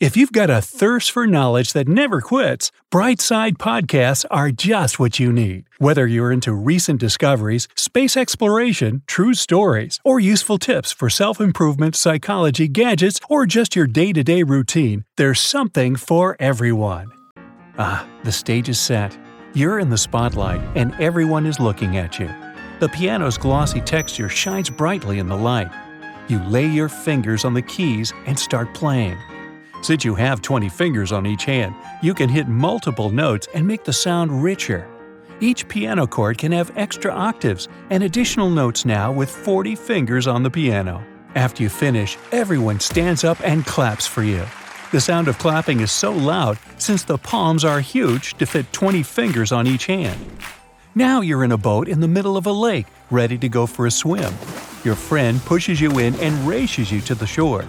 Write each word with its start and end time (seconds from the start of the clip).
If 0.00 0.16
you've 0.16 0.32
got 0.32 0.48
a 0.48 0.62
thirst 0.62 1.10
for 1.12 1.26
knowledge 1.26 1.74
that 1.74 1.86
never 1.86 2.22
quits, 2.22 2.72
Brightside 2.90 3.58
Podcasts 3.58 4.24
are 4.30 4.50
just 4.50 4.98
what 4.98 5.18
you 5.20 5.30
need. 5.30 5.66
Whether 5.76 6.06
you're 6.06 6.32
into 6.32 6.54
recent 6.54 6.98
discoveries, 6.98 7.68
space 7.76 8.16
exploration, 8.16 9.02
true 9.06 9.34
stories, 9.34 10.00
or 10.02 10.18
useful 10.18 10.56
tips 10.56 10.90
for 10.90 11.10
self 11.10 11.38
improvement, 11.38 11.96
psychology, 11.96 12.66
gadgets, 12.66 13.20
or 13.28 13.44
just 13.44 13.76
your 13.76 13.86
day 13.86 14.14
to 14.14 14.24
day 14.24 14.42
routine, 14.42 15.04
there's 15.18 15.38
something 15.38 15.96
for 15.96 16.34
everyone. 16.40 17.12
Ah, 17.76 18.08
the 18.24 18.32
stage 18.32 18.70
is 18.70 18.80
set. 18.80 19.14
You're 19.52 19.78
in 19.78 19.90
the 19.90 19.98
spotlight, 19.98 20.62
and 20.76 20.94
everyone 20.98 21.44
is 21.44 21.60
looking 21.60 21.98
at 21.98 22.18
you. 22.18 22.30
The 22.78 22.88
piano's 22.88 23.36
glossy 23.36 23.82
texture 23.82 24.30
shines 24.30 24.70
brightly 24.70 25.18
in 25.18 25.28
the 25.28 25.36
light. 25.36 25.70
You 26.28 26.38
lay 26.44 26.66
your 26.66 26.88
fingers 26.88 27.44
on 27.44 27.52
the 27.52 27.60
keys 27.60 28.14
and 28.24 28.38
start 28.38 28.72
playing. 28.72 29.18
Since 29.82 30.04
you 30.04 30.14
have 30.14 30.42
20 30.42 30.68
fingers 30.68 31.10
on 31.10 31.26
each 31.26 31.44
hand, 31.44 31.74
you 32.02 32.12
can 32.12 32.28
hit 32.28 32.48
multiple 32.48 33.08
notes 33.08 33.48
and 33.54 33.66
make 33.66 33.84
the 33.84 33.92
sound 33.92 34.42
richer. 34.42 34.86
Each 35.40 35.66
piano 35.66 36.06
chord 36.06 36.36
can 36.36 36.52
have 36.52 36.76
extra 36.76 37.10
octaves 37.10 37.66
and 37.88 38.02
additional 38.02 38.50
notes 38.50 38.84
now 38.84 39.10
with 39.10 39.30
40 39.30 39.74
fingers 39.74 40.26
on 40.26 40.42
the 40.42 40.50
piano. 40.50 41.02
After 41.34 41.62
you 41.62 41.70
finish, 41.70 42.18
everyone 42.30 42.78
stands 42.78 43.24
up 43.24 43.40
and 43.42 43.64
claps 43.64 44.06
for 44.06 44.22
you. 44.22 44.44
The 44.92 45.00
sound 45.00 45.28
of 45.28 45.38
clapping 45.38 45.80
is 45.80 45.92
so 45.92 46.12
loud 46.12 46.58
since 46.76 47.04
the 47.04 47.16
palms 47.16 47.64
are 47.64 47.80
huge 47.80 48.34
to 48.34 48.44
fit 48.44 48.70
20 48.72 49.02
fingers 49.02 49.50
on 49.50 49.66
each 49.66 49.86
hand. 49.86 50.20
Now 50.94 51.22
you're 51.22 51.44
in 51.44 51.52
a 51.52 51.56
boat 51.56 51.88
in 51.88 52.00
the 52.00 52.08
middle 52.08 52.36
of 52.36 52.46
a 52.46 52.52
lake, 52.52 52.86
ready 53.10 53.38
to 53.38 53.48
go 53.48 53.66
for 53.66 53.86
a 53.86 53.90
swim. 53.90 54.34
Your 54.84 54.96
friend 54.96 55.40
pushes 55.42 55.80
you 55.80 55.98
in 56.00 56.14
and 56.16 56.46
races 56.46 56.92
you 56.92 57.00
to 57.02 57.14
the 57.14 57.26
shore. 57.26 57.64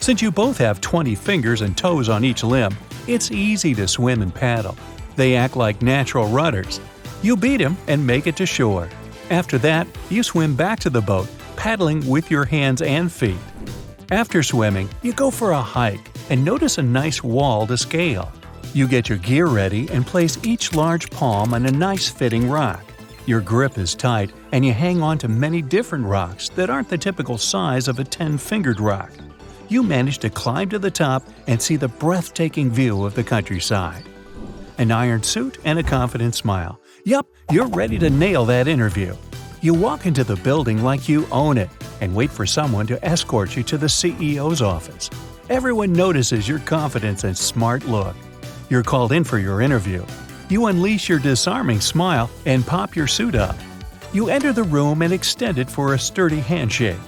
Since 0.00 0.22
you 0.22 0.30
both 0.30 0.58
have 0.58 0.80
20 0.80 1.14
fingers 1.16 1.60
and 1.60 1.76
toes 1.76 2.08
on 2.08 2.24
each 2.24 2.44
limb, 2.44 2.76
it's 3.06 3.30
easy 3.30 3.74
to 3.74 3.88
swim 3.88 4.22
and 4.22 4.34
paddle. 4.34 4.76
They 5.16 5.34
act 5.34 5.56
like 5.56 5.82
natural 5.82 6.28
rudders. 6.28 6.80
You 7.20 7.36
beat 7.36 7.60
him 7.60 7.76
and 7.88 8.06
make 8.06 8.26
it 8.26 8.36
to 8.36 8.46
shore. 8.46 8.88
After 9.30 9.58
that, 9.58 9.88
you 10.08 10.22
swim 10.22 10.54
back 10.54 10.78
to 10.80 10.90
the 10.90 11.00
boat, 11.00 11.28
paddling 11.56 12.08
with 12.08 12.30
your 12.30 12.44
hands 12.44 12.80
and 12.80 13.10
feet. 13.10 13.36
After 14.10 14.42
swimming, 14.42 14.88
you 15.02 15.12
go 15.12 15.30
for 15.30 15.50
a 15.50 15.60
hike 15.60 16.10
and 16.30 16.44
notice 16.44 16.78
a 16.78 16.82
nice 16.82 17.22
wall 17.22 17.66
to 17.66 17.76
scale. 17.76 18.32
You 18.72 18.86
get 18.86 19.08
your 19.08 19.18
gear 19.18 19.46
ready 19.46 19.88
and 19.90 20.06
place 20.06 20.38
each 20.44 20.74
large 20.74 21.10
palm 21.10 21.52
on 21.52 21.66
a 21.66 21.72
nice 21.72 22.08
fitting 22.08 22.48
rock. 22.48 22.84
Your 23.26 23.40
grip 23.40 23.76
is 23.76 23.94
tight 23.94 24.30
and 24.52 24.64
you 24.64 24.72
hang 24.72 25.02
on 25.02 25.18
to 25.18 25.28
many 25.28 25.60
different 25.60 26.06
rocks 26.06 26.48
that 26.50 26.70
aren't 26.70 26.88
the 26.88 26.96
typical 26.96 27.36
size 27.36 27.88
of 27.88 27.98
a 27.98 28.04
10 28.04 28.38
fingered 28.38 28.80
rock 28.80 29.10
you 29.68 29.82
manage 29.82 30.18
to 30.18 30.30
climb 30.30 30.68
to 30.70 30.78
the 30.78 30.90
top 30.90 31.22
and 31.46 31.60
see 31.60 31.76
the 31.76 31.88
breathtaking 31.88 32.70
view 32.70 33.04
of 33.04 33.14
the 33.14 33.24
countryside. 33.24 34.04
An 34.78 34.90
iron 34.90 35.22
suit 35.22 35.58
and 35.64 35.78
a 35.78 35.82
confident 35.82 36.34
smile. 36.34 36.80
Yup, 37.04 37.26
you're 37.50 37.68
ready 37.68 37.98
to 37.98 38.10
nail 38.10 38.44
that 38.46 38.68
interview. 38.68 39.14
You 39.60 39.74
walk 39.74 40.06
into 40.06 40.24
the 40.24 40.36
building 40.36 40.82
like 40.82 41.08
you 41.08 41.26
own 41.32 41.58
it 41.58 41.68
and 42.00 42.14
wait 42.14 42.30
for 42.30 42.46
someone 42.46 42.86
to 42.86 43.04
escort 43.04 43.56
you 43.56 43.62
to 43.64 43.76
the 43.76 43.86
CEO's 43.86 44.62
office. 44.62 45.10
Everyone 45.50 45.92
notices 45.92 46.48
your 46.48 46.60
confidence 46.60 47.24
and 47.24 47.36
smart 47.36 47.84
look. 47.84 48.14
You're 48.70 48.82
called 48.82 49.12
in 49.12 49.24
for 49.24 49.38
your 49.38 49.60
interview. 49.62 50.04
You 50.48 50.66
unleash 50.66 51.08
your 51.08 51.18
disarming 51.18 51.80
smile 51.80 52.30
and 52.46 52.66
pop 52.66 52.94
your 52.94 53.06
suit 53.06 53.34
up. 53.34 53.56
You 54.12 54.28
enter 54.28 54.52
the 54.52 54.62
room 54.62 55.02
and 55.02 55.12
extend 55.12 55.58
it 55.58 55.68
for 55.68 55.94
a 55.94 55.98
sturdy 55.98 56.40
handshake. 56.40 57.00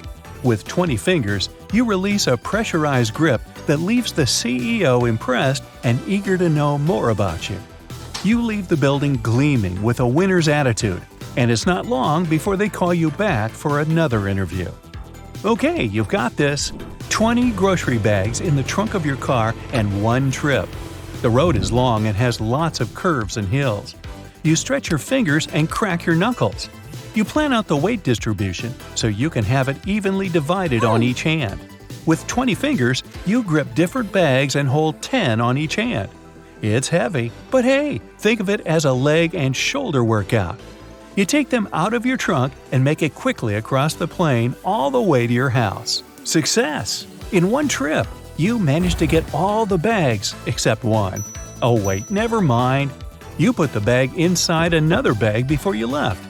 With 0.42 0.66
20 0.66 0.96
fingers, 0.96 1.50
you 1.72 1.84
release 1.84 2.26
a 2.26 2.36
pressurized 2.36 3.14
grip 3.14 3.40
that 3.66 3.78
leaves 3.78 4.12
the 4.12 4.22
CEO 4.22 5.08
impressed 5.08 5.62
and 5.84 6.00
eager 6.08 6.36
to 6.36 6.48
know 6.48 6.78
more 6.78 7.10
about 7.10 7.48
you. 7.48 7.58
You 8.24 8.42
leave 8.42 8.68
the 8.68 8.76
building 8.76 9.14
gleaming 9.22 9.82
with 9.82 10.00
a 10.00 10.06
winner's 10.06 10.48
attitude, 10.48 11.02
and 11.36 11.50
it's 11.50 11.66
not 11.66 11.86
long 11.86 12.24
before 12.24 12.56
they 12.56 12.68
call 12.68 12.92
you 12.92 13.10
back 13.12 13.50
for 13.50 13.80
another 13.80 14.28
interview. 14.28 14.70
Okay, 15.44 15.84
you've 15.84 16.08
got 16.08 16.36
this 16.36 16.72
20 17.08 17.52
grocery 17.52 17.98
bags 17.98 18.40
in 18.40 18.56
the 18.56 18.62
trunk 18.62 18.94
of 18.94 19.06
your 19.06 19.16
car 19.16 19.54
and 19.72 20.02
one 20.02 20.30
trip. 20.30 20.68
The 21.22 21.30
road 21.30 21.56
is 21.56 21.72
long 21.72 22.06
and 22.06 22.16
has 22.16 22.40
lots 22.40 22.80
of 22.80 22.94
curves 22.94 23.36
and 23.36 23.46
hills. 23.46 23.94
You 24.42 24.56
stretch 24.56 24.90
your 24.90 24.98
fingers 24.98 25.46
and 25.48 25.70
crack 25.70 26.04
your 26.04 26.16
knuckles. 26.16 26.68
You 27.12 27.24
plan 27.24 27.52
out 27.52 27.66
the 27.66 27.76
weight 27.76 28.04
distribution 28.04 28.72
so 28.94 29.08
you 29.08 29.30
can 29.30 29.44
have 29.44 29.68
it 29.68 29.76
evenly 29.86 30.28
divided 30.28 30.84
on 30.84 31.02
each 31.02 31.22
hand. 31.24 31.60
With 32.06 32.24
20 32.28 32.54
fingers, 32.54 33.02
you 33.26 33.42
grip 33.42 33.74
different 33.74 34.12
bags 34.12 34.54
and 34.54 34.68
hold 34.68 35.02
10 35.02 35.40
on 35.40 35.58
each 35.58 35.74
hand. 35.74 36.08
It's 36.62 36.88
heavy, 36.88 37.32
but 37.50 37.64
hey, 37.64 38.00
think 38.18 38.38
of 38.38 38.48
it 38.48 38.60
as 38.66 38.84
a 38.84 38.92
leg 38.92 39.34
and 39.34 39.56
shoulder 39.56 40.04
workout. 40.04 40.60
You 41.16 41.24
take 41.24 41.48
them 41.48 41.68
out 41.72 41.94
of 41.94 42.06
your 42.06 42.16
trunk 42.16 42.52
and 42.70 42.84
make 42.84 43.02
it 43.02 43.14
quickly 43.14 43.56
across 43.56 43.94
the 43.94 44.06
plain 44.06 44.54
all 44.64 44.92
the 44.92 45.02
way 45.02 45.26
to 45.26 45.32
your 45.32 45.50
house. 45.50 46.04
Success! 46.22 47.08
In 47.32 47.50
one 47.50 47.66
trip, 47.66 48.06
you 48.36 48.58
manage 48.58 48.94
to 48.96 49.06
get 49.08 49.34
all 49.34 49.66
the 49.66 49.78
bags 49.78 50.36
except 50.46 50.84
one. 50.84 51.24
Oh, 51.60 51.82
wait, 51.84 52.08
never 52.10 52.40
mind. 52.40 52.92
You 53.36 53.52
put 53.52 53.72
the 53.72 53.80
bag 53.80 54.16
inside 54.16 54.74
another 54.74 55.14
bag 55.14 55.48
before 55.48 55.74
you 55.74 55.88
left. 55.88 56.29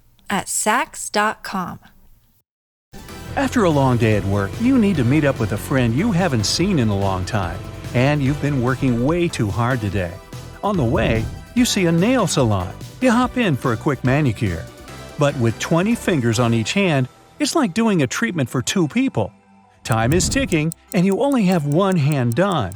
at 0.31 0.47
Saks.com. 0.47 1.79
After 3.35 3.63
a 3.63 3.69
long 3.69 3.97
day 3.97 4.17
at 4.17 4.25
work, 4.25 4.51
you 4.59 4.77
need 4.77 4.95
to 4.97 5.03
meet 5.03 5.23
up 5.23 5.39
with 5.39 5.51
a 5.51 5.57
friend 5.57 5.93
you 5.93 6.11
haven't 6.11 6.45
seen 6.45 6.79
in 6.79 6.89
a 6.89 6.97
long 6.97 7.23
time, 7.23 7.59
and 7.93 8.21
you've 8.21 8.41
been 8.41 8.61
working 8.61 9.05
way 9.05 9.27
too 9.27 9.47
hard 9.47 9.79
today. 9.79 10.13
On 10.63 10.75
the 10.75 10.83
way, 10.83 11.23
you 11.55 11.65
see 11.65 11.85
a 11.85 11.91
nail 11.91 12.27
salon. 12.27 12.73
You 12.99 13.11
hop 13.11 13.37
in 13.37 13.55
for 13.55 13.73
a 13.73 13.77
quick 13.77 14.03
manicure. 14.03 14.65
But 15.17 15.37
with 15.37 15.59
20 15.59 15.95
fingers 15.95 16.39
on 16.39 16.53
each 16.53 16.73
hand, 16.73 17.07
it's 17.39 17.55
like 17.55 17.73
doing 17.73 18.01
a 18.01 18.07
treatment 18.07 18.49
for 18.49 18.61
two 18.61 18.87
people. 18.87 19.31
Time 19.83 20.13
is 20.13 20.29
ticking, 20.29 20.73
and 20.93 21.05
you 21.05 21.21
only 21.21 21.43
have 21.43 21.65
one 21.65 21.95
hand 21.95 22.35
done. 22.35 22.73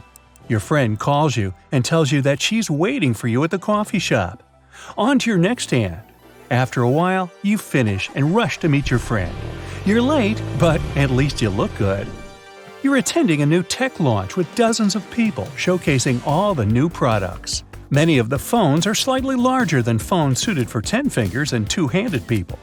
Your 0.47 0.59
friend 0.59 0.99
calls 0.99 1.35
you 1.35 1.53
and 1.71 1.83
tells 1.83 2.11
you 2.11 2.21
that 2.21 2.41
she's 2.41 2.69
waiting 2.69 3.13
for 3.13 3.27
you 3.27 3.43
at 3.43 3.51
the 3.51 3.59
coffee 3.59 3.99
shop. 3.99 4.41
On 4.97 5.19
to 5.19 5.29
your 5.29 5.39
next 5.39 5.71
hand. 5.71 6.01
After 6.51 6.83
a 6.83 6.89
while, 6.89 7.31
you 7.41 7.57
finish 7.57 8.11
and 8.13 8.35
rush 8.35 8.59
to 8.59 8.69
meet 8.69 8.89
your 8.89 8.99
friend. 8.99 9.35
You're 9.85 10.01
late, 10.01 10.41
but 10.59 10.79
at 10.95 11.09
least 11.09 11.41
you 11.41 11.49
look 11.49 11.75
good. 11.77 12.07
You're 12.83 12.97
attending 12.97 13.41
a 13.41 13.47
new 13.47 13.63
tech 13.63 13.99
launch 13.99 14.37
with 14.37 14.53
dozens 14.53 14.95
of 14.95 15.09
people 15.09 15.45
showcasing 15.57 16.25
all 16.25 16.53
the 16.53 16.65
new 16.65 16.87
products. 16.87 17.63
Many 17.89 18.19
of 18.19 18.29
the 18.29 18.37
phones 18.37 18.85
are 18.85 18.93
slightly 18.93 19.35
larger 19.35 19.81
than 19.81 19.97
phones 19.97 20.39
suited 20.39 20.69
for 20.69 20.81
10 20.81 21.09
fingers 21.09 21.53
and 21.53 21.67
two 21.67 21.87
handed 21.87 22.27
people. 22.27 22.59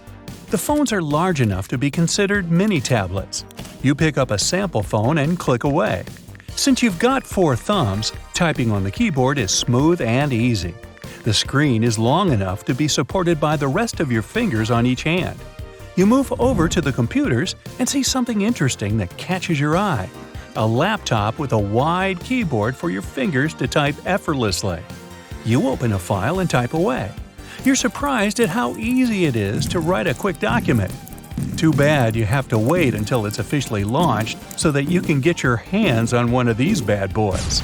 The 0.51 0.59
phones 0.59 0.93
are 0.93 1.03
large 1.03 1.41
enough 1.41 1.67
to 1.69 1.79
be 1.79 1.91
considered 1.91 2.53
mini 2.53 2.81
tablets. 2.81 3.45
You 3.83 3.97
pick 3.97 4.17
up 4.17 4.31
a 4.31 4.39
sample 4.39 4.85
phone 4.85 5.19
and 5.19 5.39
click 5.39 5.65
away. 5.65 6.05
Since 6.55 6.83
you've 6.83 6.99
got 7.01 7.25
four 7.25 7.57
thumbs, 7.57 8.13
typing 8.33 8.71
on 8.71 8.85
the 8.85 8.91
keyboard 8.91 9.39
is 9.39 9.51
smooth 9.51 10.01
and 10.01 10.33
easy. 10.33 10.75
The 11.25 11.35
screen 11.35 11.85
is 11.85 11.99
long 11.99 12.33
enough 12.33 12.65
to 12.65 12.75
be 12.75 12.89
supported 12.89 13.39
by 13.39 13.57
the 13.57 13.69
rest 13.69 14.01
of 14.01 14.11
your 14.11 14.23
fingers 14.23 14.71
on 14.71 14.87
each 14.87 15.05
hand. 15.05 15.39
You 15.95 16.07
move 16.07 16.33
over 16.41 16.69
to 16.69 16.81
the 16.81 16.93
computers 16.93 17.55
and 17.79 17.89
see 17.89 18.03
something 18.03 18.41
interesting 18.41 18.97
that 18.97 19.17
catches 19.17 19.61
your 19.61 19.77
eye 19.77 20.09
a 20.57 20.67
laptop 20.67 21.39
with 21.39 21.53
a 21.53 21.59
wide 21.59 22.21
keyboard 22.21 22.77
for 22.77 22.91
your 22.91 23.03
fingers 23.03 23.55
to 23.55 23.67
type 23.67 23.97
effortlessly. 24.05 24.83
You 25.45 25.69
open 25.69 25.93
a 25.93 25.99
file 25.99 26.41
and 26.41 26.51
type 26.51 26.75
away. 26.75 27.11
You're 27.65 27.75
surprised 27.75 28.41
at 28.41 28.49
how 28.49 28.77
easy 28.77 29.25
it 29.25 29.37
is 29.37 29.67
to 29.67 29.81
write 29.81 30.07
a 30.07 30.15
quick 30.15 30.39
document. 30.39 30.93
Too 31.57 31.73
bad 31.73 32.15
you 32.15 32.25
have 32.25 32.49
to 32.49 32.59
wait 32.59 32.95
until 32.95 33.25
it's 33.25 33.39
officially 33.39 33.85
launched 33.85 34.37
so 34.59 34.71
that 34.73 34.85
you 34.85 35.01
can 35.01 35.21
get 35.21 35.43
your 35.43 35.57
hands 35.57 36.13
on 36.13 36.31
one 36.31 36.49
of 36.49 36.57
these 36.57 36.81
bad 36.81 37.15
boys. 37.15 37.63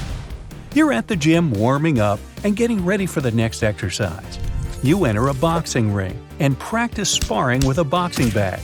You're 0.75 0.93
at 0.93 1.07
the 1.07 1.15
gym 1.15 1.51
warming 1.51 1.99
up 1.99 2.19
and 2.43 2.55
getting 2.55 2.85
ready 2.85 3.07
for 3.07 3.21
the 3.21 3.31
next 3.31 3.63
exercise. 3.63 4.39
You 4.83 5.05
enter 5.05 5.29
a 5.29 5.33
boxing 5.33 5.91
ring 5.91 6.23
and 6.39 6.59
practice 6.59 7.09
sparring 7.09 7.65
with 7.65 7.79
a 7.79 7.83
boxing 7.83 8.29
bag. 8.29 8.59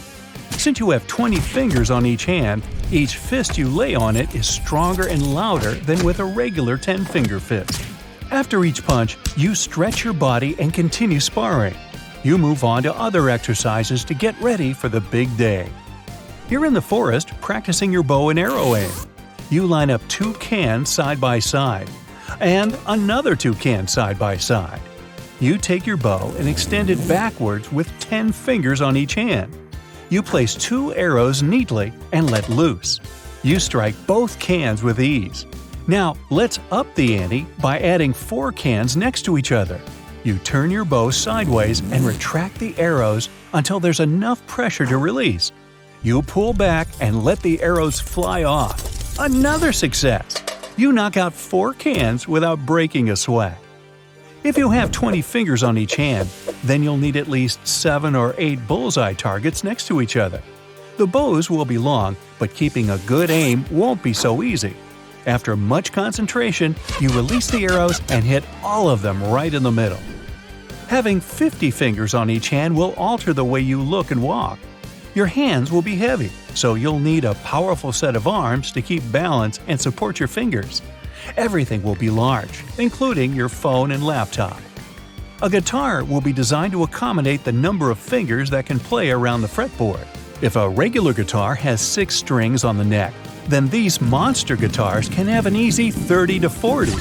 Since 0.52 0.80
you 0.80 0.92
have 0.92 1.07
20 1.07 1.38
fingers 1.38 1.90
on 1.90 2.06
each 2.06 2.25
hand, 2.25 2.62
each 2.92 3.18
fist 3.18 3.57
you 3.57 3.68
lay 3.68 3.96
on 3.96 4.16
it 4.16 4.36
is 4.36 4.48
stronger 4.48 5.07
and 5.07 5.34
louder 5.34 5.72
than 5.72 6.04
with 6.06 6.19
a 6.19 6.25
regular 6.25 6.78
10 6.78 7.06
finger 7.06 7.40
fist. 7.40 7.84
After 8.30 8.63
each 8.66 8.86
punch, 8.86 9.18
you 9.36 9.56
stretch 9.56 10.04
your 10.04 10.13
body 10.13 10.56
and 10.60 10.72
continue 10.72 11.19
sparring. 11.19 11.75
You 12.24 12.38
move 12.38 12.63
on 12.63 12.84
to 12.84 12.96
other 12.96 13.31
exercises 13.31 14.04
to 14.06 14.13
get 14.13 14.40
ready 14.40 14.74
for 14.74 14.90
the 14.90 15.02
big 15.02 15.36
day. 15.38 15.69
You're 16.50 16.66
in 16.66 16.74
the 16.74 16.81
forest 16.81 17.30
practicing 17.42 17.92
your 17.92 18.04
bow 18.04 18.30
and 18.30 18.38
arrow 18.38 18.75
aim. 18.75 18.92
You 19.50 19.68
line 19.68 19.92
up 19.92 20.01
two 20.07 20.33
cans 20.33 20.89
side 20.89 21.21
by 21.21 21.38
side, 21.38 21.89
and 22.39 22.77
another 22.88 23.36
two 23.36 23.53
cans 23.53 23.94
side 23.94 24.18
by 24.18 24.38
side. 24.38 24.81
You 25.39 25.57
take 25.57 25.86
your 25.86 25.97
bow 25.97 26.33
and 26.39 26.47
extend 26.47 26.89
it 26.89 27.07
backwards 27.07 27.71
with 27.71 27.92
10 28.00 28.31
fingers 28.31 28.81
on 28.81 28.97
each 28.97 29.13
hand. 29.13 29.56
You 30.09 30.24
place 30.24 30.56
two 30.56 30.95
arrows 30.95 31.44
neatly 31.44 31.94
and 32.12 32.31
let 32.31 32.50
loose. 32.50 33.00
You 33.44 33.59
strike 33.59 33.95
both 34.07 34.39
cans 34.39 34.81
with 34.81 35.00
ease. 35.00 35.45
Now, 35.88 36.15
let's 36.31 36.59
up 36.71 36.88
the 36.95 37.15
ante 37.18 37.45
by 37.62 37.80
adding 37.80 38.13
four 38.13 38.51
cans 38.51 38.97
next 38.97 39.24
to 39.24 39.38
each 39.38 39.51
other. 39.51 39.80
You 40.24 40.39
turn 40.39 40.71
your 40.71 40.86
bow 40.86 41.12
sideways 41.12 41.81
and 41.92 42.03
retract 42.03 42.57
the 42.57 42.75
arrows 42.80 43.30
until 43.53 43.80
there's 43.80 44.00
enough 44.00 44.45
pressure 44.47 44.88
to 44.88 44.97
release. 44.97 45.51
You 46.01 46.24
pull 46.24 46.53
back 46.53 46.88
and 47.00 47.24
let 47.24 47.39
the 47.42 47.62
arrows 47.62 48.00
fly 48.00 48.44
off. 48.44 48.94
Another 49.17 49.71
success! 49.71 50.44
You 50.75 50.91
knock 50.91 51.15
out 51.15 51.33
four 51.33 51.73
cans 51.73 52.27
without 52.27 52.65
breaking 52.65 53.12
a 53.12 53.15
sweat. 53.15 53.57
If 54.44 54.57
you 54.57 54.69
have 54.71 54.91
20 54.91 55.21
fingers 55.21 55.63
on 55.63 55.77
each 55.77 55.95
hand, 55.95 56.27
then 56.65 56.83
you'll 56.83 56.97
need 56.97 57.15
at 57.15 57.29
least 57.29 57.65
7 57.65 58.13
or 58.13 58.35
8 58.38 58.67
bullseye 58.67 59.13
targets 59.13 59.63
next 59.63 59.88
to 59.88 60.01
each 60.01 60.17
other. 60.17 60.44
The 60.97 61.07
bows 61.07 61.50
will 61.50 61.63
be 61.63 61.77
long, 61.77 62.17
but 62.39 62.53
keeping 62.53 62.89
a 62.89 62.97
good 63.06 63.29
aim 63.29 63.63
won't 63.71 64.03
be 64.03 64.12
so 64.12 64.44
easy. 64.44 64.75
After 65.25 65.56
much 65.56 65.94
concentration, 65.94 66.75
you 67.00 67.07
release 67.09 67.50
the 67.50 67.63
arrows 67.63 68.01
and 68.09 68.21
hit 68.25 68.44
all 68.63 68.89
of 68.89 69.01
them 69.01 69.23
right 69.23 69.53
in 69.53 69.63
the 69.63 69.71
middle. 69.71 70.01
Having 70.89 71.21
50 71.21 71.71
fingers 71.71 72.13
on 72.13 72.29
each 72.29 72.50
hand 72.50 72.75
will 72.75 72.94
alter 72.95 73.31
the 73.31 73.45
way 73.45 73.61
you 73.61 73.81
look 73.81 74.11
and 74.11 74.21
walk. 74.21 74.59
Your 75.15 75.27
hands 75.27 75.71
will 75.71 75.81
be 75.81 75.95
heavy, 75.95 76.29
so 76.56 76.75
you'll 76.75 77.00
need 77.00 77.23
a 77.23 77.35
powerful 77.35 77.94
set 77.94 78.17
of 78.17 78.27
arms 78.27 78.69
to 78.73 78.81
keep 78.81 79.01
balance 79.13 79.62
and 79.67 79.79
support 79.79 80.19
your 80.19 80.27
fingers. 80.27 80.81
Everything 81.38 81.81
will 81.83 81.95
be 81.95 82.09
large, 82.09 82.65
including 82.77 83.33
your 83.33 83.47
phone 83.47 83.91
and 83.91 84.06
laptop. 84.06 84.59
A 85.41 85.50
guitar 85.50 86.03
will 86.03 86.19
be 86.19 86.33
designed 86.33 86.73
to 86.73 86.83
accommodate 86.83 87.45
the 87.45 87.51
number 87.53 87.91
of 87.91 87.97
fingers 87.97 88.50
that 88.50 88.65
can 88.65 88.77
play 88.77 89.09
around 89.09 89.41
the 89.41 89.47
fretboard. 89.47 90.06
If 90.41 90.57
a 90.57 90.67
regular 90.67 91.13
guitar 91.13 91.56
has 91.56 91.79
six 91.79 92.15
strings 92.15 92.65
on 92.65 92.75
the 92.75 92.83
neck, 92.83 93.13
then 93.47 93.69
these 93.69 94.01
monster 94.01 94.57
guitars 94.57 95.07
can 95.07 95.27
have 95.27 95.45
an 95.45 95.56
easy 95.56 95.91
30 95.91 96.41
to 96.41 96.50
40. 96.50 96.91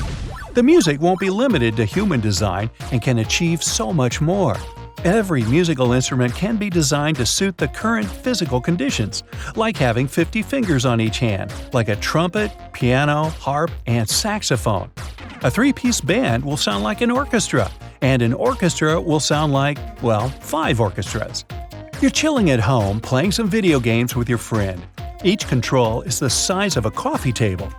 The 0.53 0.63
music 0.63 1.01
won't 1.01 1.19
be 1.19 1.31
limited 1.31 1.75
to 1.79 1.85
human 1.85 2.21
design 2.21 2.71
and 2.93 3.03
can 3.03 3.19
achieve 3.19 3.61
so 3.61 3.93
much 3.93 4.21
more. 4.21 4.57
Every 5.05 5.45
musical 5.45 5.93
instrument 5.93 6.35
can 6.35 6.57
be 6.57 6.71
designed 6.71 7.19
to 7.19 7.27
suit 7.27 7.59
the 7.59 7.69
current 7.69 8.09
physical 8.09 8.59
conditions, 8.59 9.23
like 9.55 9.77
having 9.77 10.09
50 10.09 10.41
fingers 10.41 10.87
on 10.87 10.99
each 10.99 11.19
hand, 11.19 11.53
like 11.75 11.91
a 11.91 11.97
trumpet, 11.97 12.51
piano, 12.73 13.25
harp, 13.39 13.71
and 13.87 14.09
saxophone. 14.09 14.91
A 15.43 15.51
three 15.51 15.75
piece 15.75 16.01
band 16.01 16.43
will 16.43 16.57
sound 16.57 16.85
like 16.85 17.03
an 17.03 17.11
orchestra, 17.11 17.71
and 18.01 18.23
an 18.23 18.33
orchestra 18.33 18.99
will 18.99 19.21
sound 19.21 19.53
like, 19.53 19.77
well, 20.03 20.31
five 20.41 20.81
orchestras. 20.81 21.45
You're 22.01 22.11
chilling 22.11 22.49
at 22.49 22.61
home 22.61 22.99
playing 22.99 23.33
some 23.33 23.47
video 23.51 23.81
games 23.81 24.17
with 24.17 24.31
your 24.31 24.39
friend. 24.39 24.81
Each 25.23 25.47
control 25.47 26.01
is 26.01 26.19
the 26.19 26.31
size 26.31 26.79
of 26.79 26.87
a 26.87 26.91
coffee 26.91 27.33
table. 27.33 27.71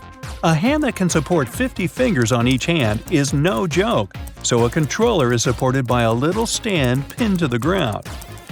A 0.46 0.54
hand 0.54 0.84
that 0.84 0.96
can 0.96 1.10
support 1.10 1.50
50 1.50 1.88
fingers 1.88 2.32
on 2.32 2.48
each 2.48 2.68
hand 2.68 3.02
is 3.10 3.34
no 3.34 3.66
joke, 3.66 4.14
so 4.44 4.66
a 4.66 4.70
controller 4.70 5.34
is 5.34 5.42
supported 5.42 5.88
by 5.88 6.04
a 6.04 6.14
little 6.14 6.46
stand 6.46 7.10
pinned 7.10 7.40
to 7.40 7.48
the 7.48 7.58
ground. 7.58 8.08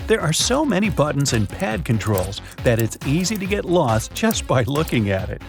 There 0.08 0.20
are 0.20 0.34
so 0.34 0.66
many 0.66 0.90
buttons 0.90 1.34
and 1.34 1.48
pad 1.48 1.86
controls 1.86 2.42
that 2.64 2.80
it's 2.80 2.98
easy 3.06 3.38
to 3.38 3.46
get 3.46 3.64
lost 3.64 4.12
just 4.16 4.48
by 4.48 4.64
looking 4.64 5.12
at 5.12 5.30
it. 5.30 5.44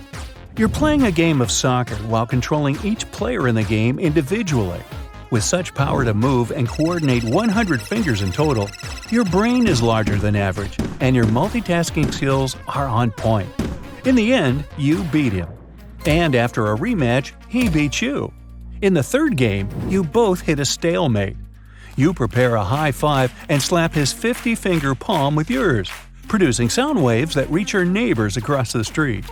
You're 0.58 0.68
playing 0.68 1.04
a 1.04 1.10
game 1.10 1.40
of 1.40 1.50
soccer 1.50 1.94
while 2.08 2.26
controlling 2.26 2.76
each 2.84 3.10
player 3.10 3.48
in 3.48 3.54
the 3.54 3.64
game 3.64 3.98
individually. 3.98 4.82
With 5.30 5.44
such 5.44 5.72
power 5.72 6.04
to 6.04 6.12
move 6.12 6.50
and 6.50 6.68
coordinate 6.68 7.24
100 7.24 7.80
fingers 7.80 8.20
in 8.20 8.32
total, 8.32 8.68
your 9.08 9.24
brain 9.24 9.66
is 9.66 9.80
larger 9.80 10.16
than 10.16 10.36
average, 10.36 10.76
and 11.00 11.16
your 11.16 11.24
multitasking 11.24 12.12
skills 12.12 12.54
are 12.68 12.86
on 12.86 13.12
point. 13.12 13.48
In 14.04 14.14
the 14.14 14.34
end, 14.34 14.64
you 14.76 15.04
beat 15.04 15.32
him. 15.32 15.48
And 16.06 16.34
after 16.34 16.72
a 16.72 16.76
rematch, 16.76 17.32
he 17.48 17.68
beat 17.68 18.02
you. 18.02 18.32
In 18.82 18.94
the 18.94 19.02
third 19.02 19.36
game, 19.36 19.68
you 19.88 20.04
both 20.04 20.40
hit 20.40 20.60
a 20.60 20.64
stalemate. 20.64 21.36
You 21.96 22.12
prepare 22.12 22.56
a 22.56 22.64
high 22.64 22.92
five 22.92 23.32
and 23.48 23.62
slap 23.62 23.92
his 23.92 24.12
50 24.12 24.54
finger 24.54 24.94
palm 24.94 25.34
with 25.36 25.50
yours, 25.50 25.90
producing 26.28 26.68
sound 26.68 27.02
waves 27.02 27.34
that 27.34 27.50
reach 27.50 27.72
your 27.72 27.84
neighbors 27.84 28.36
across 28.36 28.72
the 28.72 28.84
street. 28.84 29.24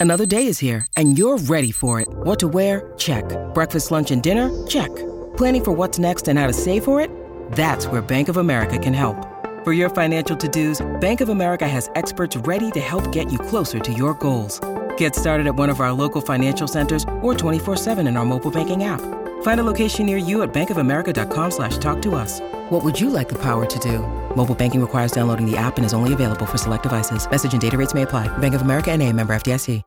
Another 0.00 0.26
day 0.26 0.46
is 0.46 0.58
here, 0.58 0.86
and 0.96 1.16
you're 1.18 1.38
ready 1.38 1.72
for 1.72 2.00
it. 2.00 2.08
What 2.08 2.38
to 2.40 2.48
wear? 2.48 2.92
Check. 2.98 3.24
Breakfast, 3.54 3.90
lunch, 3.90 4.10
and 4.10 4.22
dinner? 4.22 4.50
Check. 4.66 4.94
Planning 5.36 5.64
for 5.64 5.72
what's 5.72 5.98
next 5.98 6.28
and 6.28 6.38
how 6.38 6.46
to 6.46 6.52
save 6.52 6.84
for 6.84 7.00
it? 7.00 7.10
That's 7.52 7.86
where 7.86 8.02
Bank 8.02 8.28
of 8.28 8.36
America 8.36 8.78
can 8.78 8.94
help. 8.94 9.16
For 9.64 9.72
your 9.72 9.88
financial 9.88 10.36
to 10.36 10.48
dos, 10.48 10.84
Bank 11.00 11.22
of 11.22 11.30
America 11.30 11.66
has 11.66 11.90
experts 11.94 12.36
ready 12.36 12.70
to 12.72 12.80
help 12.80 13.12
get 13.12 13.32
you 13.32 13.38
closer 13.38 13.78
to 13.78 13.92
your 13.92 14.12
goals. 14.14 14.60
Get 14.98 15.14
started 15.14 15.46
at 15.46 15.54
one 15.54 15.70
of 15.70 15.80
our 15.80 15.92
local 15.92 16.20
financial 16.20 16.68
centers 16.68 17.04
or 17.22 17.32
24-7 17.32 18.06
in 18.06 18.16
our 18.18 18.24
mobile 18.26 18.50
banking 18.50 18.84
app. 18.84 19.00
Find 19.42 19.60
a 19.60 19.64
location 19.64 20.04
near 20.04 20.18
you 20.18 20.42
at 20.42 20.52
bankofamerica.com 20.52 21.50
slash 21.50 21.78
talk 21.78 22.02
to 22.02 22.14
us. 22.14 22.40
What 22.70 22.84
would 22.84 23.00
you 23.00 23.08
like 23.08 23.30
the 23.30 23.38
power 23.38 23.64
to 23.64 23.78
do? 23.78 24.00
Mobile 24.36 24.54
banking 24.54 24.82
requires 24.82 25.12
downloading 25.12 25.50
the 25.50 25.56
app 25.56 25.76
and 25.76 25.86
is 25.86 25.94
only 25.94 26.12
available 26.12 26.44
for 26.44 26.58
select 26.58 26.82
devices. 26.82 27.30
Message 27.30 27.52
and 27.52 27.62
data 27.62 27.78
rates 27.78 27.94
may 27.94 28.02
apply. 28.02 28.28
Bank 28.38 28.54
of 28.54 28.60
America 28.60 28.90
and 28.90 29.02
a 29.02 29.10
member 29.10 29.34
FDIC. 29.34 29.82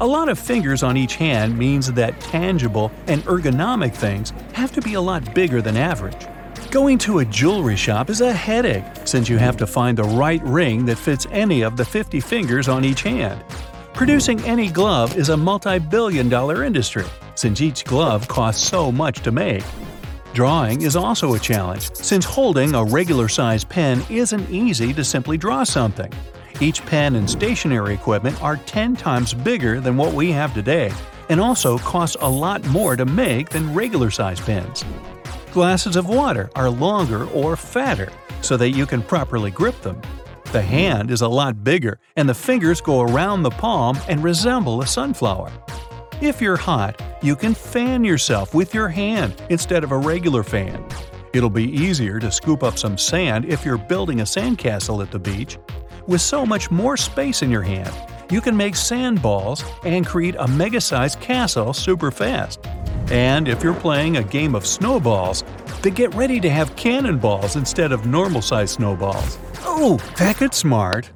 A 0.00 0.06
lot 0.06 0.28
of 0.28 0.38
fingers 0.38 0.82
on 0.82 0.96
each 0.96 1.14
hand 1.14 1.56
means 1.56 1.92
that 1.92 2.20
tangible 2.20 2.90
and 3.06 3.22
ergonomic 3.22 3.94
things 3.94 4.32
have 4.52 4.72
to 4.72 4.80
be 4.80 4.94
a 4.94 5.00
lot 5.00 5.32
bigger 5.34 5.62
than 5.62 5.76
average. 5.76 6.26
Going 6.72 6.98
to 6.98 7.20
a 7.20 7.24
jewelry 7.24 7.76
shop 7.76 8.10
is 8.10 8.20
a 8.20 8.32
headache 8.32 8.84
since 9.04 9.28
you 9.28 9.36
have 9.36 9.56
to 9.58 9.66
find 9.66 9.96
the 9.96 10.04
right 10.04 10.42
ring 10.42 10.86
that 10.86 10.96
fits 10.96 11.26
any 11.30 11.62
of 11.62 11.76
the 11.76 11.84
50 11.84 12.18
fingers 12.20 12.68
on 12.68 12.84
each 12.84 13.02
hand. 13.02 13.44
Producing 13.94 14.40
any 14.44 14.70
glove 14.70 15.16
is 15.18 15.28
a 15.28 15.36
multi 15.36 15.78
billion 15.78 16.28
dollar 16.30 16.64
industry, 16.64 17.04
since 17.34 17.60
each 17.60 17.84
glove 17.84 18.26
costs 18.26 18.66
so 18.66 18.90
much 18.90 19.20
to 19.20 19.30
make. 19.30 19.62
Drawing 20.32 20.80
is 20.80 20.96
also 20.96 21.34
a 21.34 21.38
challenge, 21.38 21.94
since 21.94 22.24
holding 22.24 22.74
a 22.74 22.82
regular 22.82 23.28
sized 23.28 23.68
pen 23.68 24.02
isn't 24.08 24.48
easy 24.48 24.94
to 24.94 25.04
simply 25.04 25.36
draw 25.36 25.62
something. 25.62 26.10
Each 26.58 26.84
pen 26.86 27.16
and 27.16 27.28
stationery 27.28 27.92
equipment 27.92 28.42
are 28.42 28.56
10 28.56 28.96
times 28.96 29.34
bigger 29.34 29.78
than 29.78 29.98
what 29.98 30.14
we 30.14 30.32
have 30.32 30.54
today, 30.54 30.90
and 31.28 31.38
also 31.38 31.76
cost 31.78 32.16
a 32.20 32.28
lot 32.28 32.64
more 32.68 32.96
to 32.96 33.04
make 33.04 33.50
than 33.50 33.74
regular 33.74 34.10
sized 34.10 34.42
pens. 34.44 34.84
Glasses 35.52 35.96
of 35.96 36.08
water 36.08 36.50
are 36.56 36.70
longer 36.70 37.26
or 37.26 37.56
fatter, 37.56 38.10
so 38.40 38.56
that 38.56 38.70
you 38.70 38.86
can 38.86 39.02
properly 39.02 39.50
grip 39.50 39.78
them. 39.82 40.00
The 40.52 40.60
hand 40.60 41.10
is 41.10 41.22
a 41.22 41.28
lot 41.28 41.64
bigger, 41.64 41.98
and 42.14 42.28
the 42.28 42.34
fingers 42.34 42.82
go 42.82 43.00
around 43.00 43.42
the 43.42 43.48
palm 43.48 43.98
and 44.06 44.22
resemble 44.22 44.82
a 44.82 44.86
sunflower. 44.86 45.50
If 46.20 46.42
you're 46.42 46.58
hot, 46.58 47.00
you 47.22 47.36
can 47.36 47.54
fan 47.54 48.04
yourself 48.04 48.54
with 48.54 48.74
your 48.74 48.88
hand 48.88 49.42
instead 49.48 49.82
of 49.82 49.92
a 49.92 49.96
regular 49.96 50.42
fan. 50.42 50.84
It'll 51.32 51.48
be 51.48 51.70
easier 51.70 52.20
to 52.20 52.30
scoop 52.30 52.62
up 52.62 52.76
some 52.76 52.98
sand 52.98 53.46
if 53.46 53.64
you're 53.64 53.78
building 53.78 54.20
a 54.20 54.24
sandcastle 54.24 55.02
at 55.02 55.10
the 55.10 55.18
beach. 55.18 55.56
With 56.06 56.20
so 56.20 56.44
much 56.44 56.70
more 56.70 56.98
space 56.98 57.40
in 57.40 57.50
your 57.50 57.62
hand, 57.62 57.94
you 58.30 58.42
can 58.42 58.54
make 58.54 58.76
sand 58.76 59.22
balls 59.22 59.64
and 59.86 60.06
create 60.06 60.36
a 60.38 60.48
mega 60.48 60.82
sized 60.82 61.18
castle 61.20 61.72
super 61.72 62.10
fast. 62.10 62.60
And 63.10 63.48
if 63.48 63.62
you're 63.62 63.72
playing 63.72 64.18
a 64.18 64.22
game 64.22 64.54
of 64.54 64.66
snowballs, 64.66 65.44
then 65.82 65.94
get 65.94 66.14
ready 66.14 66.40
to 66.40 66.48
have 66.50 66.74
cannonballs 66.76 67.56
instead 67.56 67.92
of 67.92 68.06
normal 68.06 68.42
sized 68.42 68.74
snowballs. 68.76 69.38
Oh, 69.60 69.98
that 70.18 70.38
gets 70.38 70.56
smart. 70.56 71.10